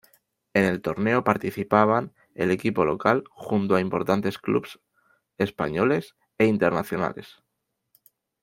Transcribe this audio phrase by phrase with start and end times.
[0.55, 4.79] En el torneo participaban, el equipo local junto a importantes clubes
[5.37, 7.43] españoles e internacionales.